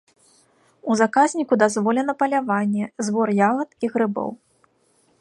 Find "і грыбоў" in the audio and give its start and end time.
3.87-4.29